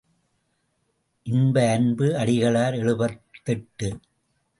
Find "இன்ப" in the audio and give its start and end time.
1.25-1.55